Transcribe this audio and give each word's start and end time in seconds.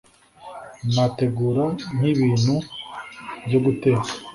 nategura 0.93 1.63
nk’ibintu 1.95 2.55
byo 3.45 3.59
guteka 3.65 4.09